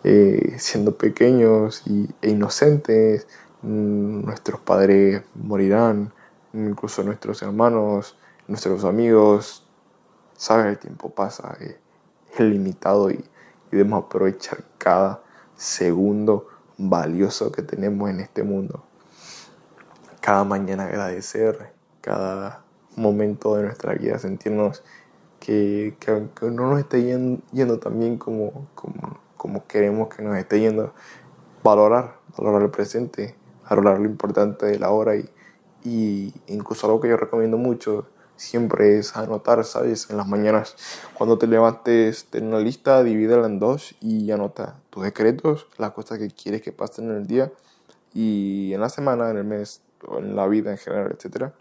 eh, 0.04 0.56
siendo 0.60 0.98
pequeños 0.98 1.84
y, 1.86 2.10
e 2.22 2.30
inocentes, 2.30 3.28
mm, 3.62 4.26
nuestros 4.26 4.60
padres 4.62 5.24
morirán, 5.36 6.13
incluso 6.54 7.04
nuestros 7.04 7.42
hermanos, 7.42 8.18
nuestros 8.48 8.86
amigos, 8.86 9.68
sabes, 10.36 10.68
el 10.68 10.80
tiempo 10.80 11.10
pasa, 11.10 11.58
eh, 11.60 11.80
es 12.34 12.40
limitado 12.40 13.12
y, 13.12 13.16
y 13.16 13.26
debemos 13.72 14.06
aprovechar 14.06 14.63
cada 14.78 15.22
segundo 15.56 16.48
valioso 16.78 17.52
que 17.52 17.63
tenemos 17.63 18.10
en 18.10 18.20
este 18.20 18.44
mundo. 18.44 18.84
Cada 20.22 20.44
mañana 20.44 20.86
agradecer 20.86 21.77
cada 22.08 22.63
momento 22.96 23.58
de 23.58 23.63
nuestra 23.63 23.93
vida, 23.93 24.17
sentirnos 24.17 24.82
que, 25.41 25.98
que, 26.00 26.12
no 26.50 26.70
nos 26.72 26.80
esté 26.80 27.04
yendo, 27.04 27.41
yendo 27.52 27.80
tan 27.80 28.00
bien 28.00 28.17
como, 28.17 28.70
como, 28.76 29.20
como, 29.36 29.67
queremos 29.67 30.08
que 30.08 30.24
nos 30.24 30.38
esté 30.38 30.62
yendo, 30.62 30.93
valorar, 31.63 32.15
valorar 32.38 32.62
el 32.62 32.70
presente, 32.70 33.36
valorar 33.70 34.00
lo 34.00 34.06
importante 34.06 34.67
de 34.67 34.80
la 34.80 34.91
hora 34.91 35.17
y, 35.17 35.30
y 35.84 36.34
incluso 36.48 36.88
algo 36.88 37.02
que 37.02 37.10
yo 37.10 37.17
recomiendo 37.17 37.58
mucho 37.58 38.08
siempre 38.38 39.00
es 39.00 39.17
anotar, 39.17 39.65
¿sabes? 39.65 40.10
En 40.10 40.15
las 40.15 40.28
mañanas, 40.28 40.78
cuando 41.13 41.38
te 41.38 41.46
levantes, 41.46 42.28
ten 42.30 42.48
una 42.48 42.60
lista, 42.60 43.04
divídela 43.04 43.48
en 43.48 43.60
dos 43.60 43.96
y 44.00 44.32
anota 44.32 44.80
tus 44.91 45.04
decretos, 45.04 45.67
las 45.78 45.91
cosas 45.91 46.20
que 46.20 46.30
quieres 46.30 46.62
que 46.62 46.72
pasen 46.72 47.10
en 47.10 47.17
el 47.17 47.28
día 47.28 47.52
y 48.13 48.72
en 48.74 48.80
la 48.80 48.88
semana, 48.88 49.30
en 49.30 49.38
el 49.38 49.43
mes, 49.43 49.82
en 50.17 50.38
la 50.38 50.48
vida 50.48 50.72
en 50.72 50.78
general, 50.78 51.12
etcétera 51.12 51.54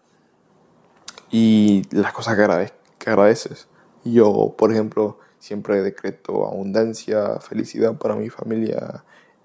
y 1.30 1.82
las 1.90 2.12
cosas 2.12 2.36
que, 2.36 3.10
agradeces. 3.10 3.68
Yo, 4.04 4.54
por 4.56 4.72
ejemplo, 4.72 5.18
siempre 5.38 5.82
decreto 5.82 6.46
abundancia, 6.46 7.38
felicidad 7.40 7.96
para 7.96 8.16
mi 8.16 8.30
familia, 8.30 9.04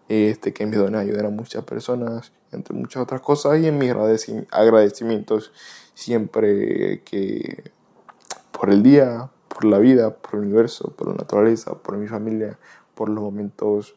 este, 0.10 0.54
que 0.54 0.66
mis 0.66 0.78
dones 0.78 1.02
ayuden 1.02 1.26
a 1.26 1.30
muchas 1.30 1.64
personas, 1.64 2.32
entre 2.52 2.76
muchas 2.76 3.04
otras 3.04 3.22
cosas, 3.22 3.60
y 3.60 3.68
en 3.68 3.78
mis 3.78 3.94
agradecimientos 4.52 5.52
siempre 5.94 7.02
que 7.04 7.72
por 8.52 8.70
el 8.70 8.84
día, 8.84 9.30
por 9.48 9.66
la 9.66 9.80
vida, 9.80 10.16
por 10.16 10.36
el 10.36 10.42
universo, 10.42 10.94
por 10.96 11.08
la 11.08 11.14
naturaleza, 11.16 11.74
por 11.76 11.98
mi 11.98 12.08
familia, 12.08 12.58
por 12.96 13.10
los 13.10 13.24
momentos 13.24 13.96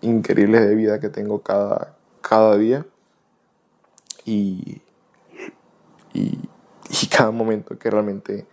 increíbles 0.00 0.68
de 0.68 0.74
vida 0.74 1.00
que 1.00 1.08
tengo 1.08 1.42
cada, 1.42 1.96
cada 2.20 2.56
día. 2.56 2.86
Y 4.24 4.81
y 7.02 7.06
cada 7.08 7.30
momento 7.30 7.78
que 7.78 7.90
realmente 7.90 8.46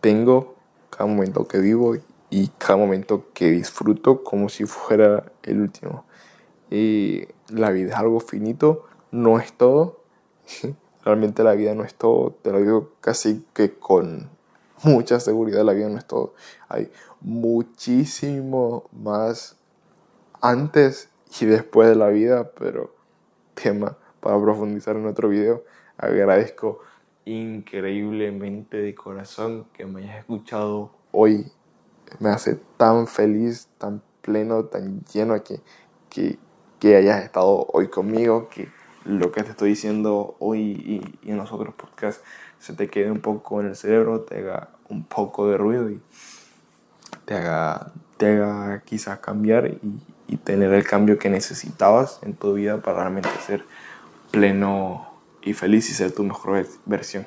tengo, 0.00 0.54
cada 0.88 1.06
momento 1.06 1.46
que 1.46 1.58
vivo 1.58 1.96
y 2.30 2.48
cada 2.58 2.76
momento 2.76 3.26
que 3.34 3.50
disfruto 3.50 4.22
como 4.22 4.48
si 4.48 4.64
fuera 4.64 5.32
el 5.42 5.60
último. 5.60 6.04
y 6.70 7.26
la 7.48 7.70
vida 7.70 7.90
es 7.90 7.96
algo 7.96 8.20
finito, 8.20 8.86
no 9.10 9.40
es 9.40 9.52
todo. 9.52 10.04
Realmente 11.04 11.42
la 11.42 11.54
vida 11.54 11.74
no 11.74 11.82
es 11.82 11.94
todo, 11.94 12.36
te 12.42 12.52
lo 12.52 12.60
digo 12.60 12.92
casi 13.00 13.44
que 13.54 13.74
con 13.74 14.28
mucha 14.82 15.18
seguridad, 15.18 15.64
la 15.64 15.72
vida 15.72 15.88
no 15.88 15.98
es 15.98 16.06
todo. 16.06 16.34
Hay 16.68 16.92
muchísimo 17.20 18.84
más 18.92 19.56
antes 20.40 21.08
y 21.40 21.46
después 21.46 21.88
de 21.88 21.96
la 21.96 22.08
vida, 22.08 22.52
pero 22.52 22.94
tema 23.54 23.96
para 24.20 24.40
profundizar 24.40 24.94
en 24.96 25.06
otro 25.06 25.28
video. 25.28 25.64
Agradezco 25.96 26.80
increíblemente 27.24 28.78
de 28.78 28.94
corazón 28.94 29.66
que 29.72 29.86
me 29.86 30.02
hayas 30.02 30.18
escuchado 30.18 30.90
hoy. 31.12 31.50
Me 32.18 32.30
hace 32.30 32.58
tan 32.76 33.06
feliz, 33.06 33.68
tan 33.78 34.02
pleno, 34.22 34.64
tan 34.64 35.04
lleno 35.04 35.42
que, 35.42 35.60
que, 36.08 36.38
que 36.78 36.96
hayas 36.96 37.22
estado 37.22 37.66
hoy 37.72 37.88
conmigo, 37.88 38.48
que 38.48 38.68
lo 39.04 39.32
que 39.32 39.42
te 39.42 39.50
estoy 39.50 39.70
diciendo 39.70 40.36
hoy 40.40 40.60
y, 41.22 41.26
y, 41.26 41.30
en 41.30 41.36
los 41.36 41.52
otros 41.52 41.74
podcasts 41.74 42.22
se 42.58 42.74
te 42.74 42.88
quede 42.88 43.10
un 43.10 43.20
poco 43.20 43.60
en 43.60 43.68
el 43.68 43.76
cerebro, 43.76 44.22
te 44.22 44.38
haga 44.38 44.70
un 44.88 45.04
poco 45.04 45.48
de 45.48 45.56
ruido 45.56 45.88
y 45.90 46.00
te 47.24 47.34
haga, 47.34 47.92
te 48.16 48.36
haga 48.36 48.82
quizás 48.84 49.20
cambiar 49.20 49.66
y, 49.66 49.80
y 50.26 50.36
tener 50.36 50.72
el 50.72 50.84
cambio 50.84 51.18
que 51.18 51.30
necesitabas 51.30 52.20
en 52.22 52.34
tu 52.34 52.54
vida 52.54 52.82
para 52.82 52.98
realmente 52.98 53.30
ser 53.46 53.64
pleno 54.30 55.09
y 55.42 55.52
feliz 55.54 55.90
y 55.90 55.94
ser 55.94 56.12
tu 56.12 56.22
mejor 56.22 56.66
versión. 56.86 57.26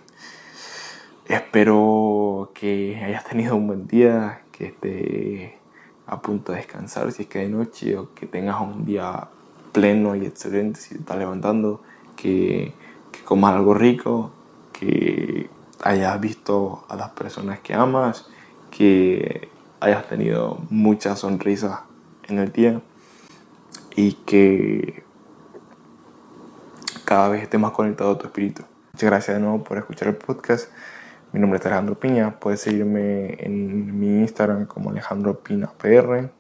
Espero 1.28 2.52
que 2.54 3.02
hayas 3.04 3.24
tenido 3.24 3.56
un 3.56 3.68
buen 3.68 3.88
día, 3.88 4.44
que 4.52 4.66
estés 4.66 5.54
a 6.06 6.22
punto 6.22 6.52
de 6.52 6.60
descansar 6.60 7.12
si 7.12 7.24
es 7.24 7.28
que 7.28 7.40
de 7.40 7.50
noche 7.50 7.98
o 7.98 8.14
que 8.14 8.28
tengas 8.28 8.60
un 8.60 8.86
día 8.86 9.30
pleno 9.72 10.16
y 10.16 10.26
excelente 10.26 10.80
si 10.80 10.96
te 10.96 11.00
estás 11.00 11.18
levantando, 11.18 11.82
que, 12.16 12.74
que 13.12 13.22
comas 13.24 13.56
algo 13.56 13.74
rico, 13.74 14.32
que 14.74 15.50
hayas 15.82 16.20
visto 16.20 16.86
a 16.90 16.96
las 16.96 17.12
personas 17.12 17.60
que 17.60 17.74
amas, 17.74 18.28
que 18.70 19.50
hayas 19.80 20.08
tenido 20.08 20.60
muchas 20.70 21.20
sonrisas 21.20 21.82
en 22.28 22.40
el 22.40 22.52
día 22.52 22.82
y 23.96 24.14
que 24.26 25.03
cada 27.14 27.30
vez 27.30 27.44
estés 27.44 27.60
más 27.60 27.74
conectado 27.74 28.14
a 28.14 28.18
tu 28.18 28.26
espíritu. 28.26 28.64
Muchas 28.92 29.08
gracias 29.08 29.38
de 29.38 29.44
nuevo 29.44 29.64
por 29.64 29.78
escuchar 29.78 30.08
el 30.08 30.16
podcast. 30.16 30.72
Mi 31.32 31.40
nombre 31.40 31.60
es 31.60 31.66
Alejandro 31.68 31.94
Piña. 31.94 32.40
Puedes 32.40 32.62
seguirme 32.62 33.36
en 33.38 34.00
mi 34.00 34.22
Instagram 34.22 34.66
como 34.66 34.90
Alejandro 34.90 35.38
Pina 35.38 35.72
PR. 35.78 36.32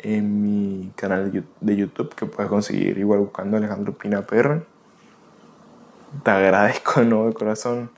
En 0.00 0.42
mi 0.42 0.90
canal 0.96 1.30
de 1.60 1.76
YouTube 1.76 2.12
que 2.16 2.26
puedes 2.26 2.50
conseguir 2.50 2.98
igual 2.98 3.20
buscando 3.20 3.56
Alejandro 3.56 3.96
Pina 3.96 4.22
PR. 4.22 4.64
Te 6.24 6.30
agradezco 6.32 6.98
de 6.98 7.06
nuevo 7.06 7.28
de 7.28 7.34
corazón 7.34 7.92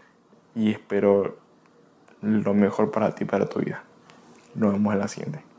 y 0.54 0.70
espero 0.70 1.38
lo 2.20 2.52
mejor 2.52 2.90
para 2.90 3.14
ti 3.14 3.24
para 3.24 3.48
tu 3.48 3.60
vida. 3.60 3.84
Nos 4.54 4.74
vemos 4.74 4.92
en 4.92 4.98
la 4.98 5.08
siguiente. 5.08 5.51